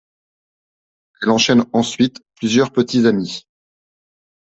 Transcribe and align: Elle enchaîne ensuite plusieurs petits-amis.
Elle 1.21 1.29
enchaîne 1.29 1.65
ensuite 1.73 2.23
plusieurs 2.33 2.71
petits-amis. 2.73 3.45